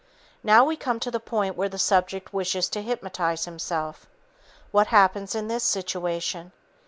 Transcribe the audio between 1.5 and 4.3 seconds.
where the subject wishes to hypnotize himself.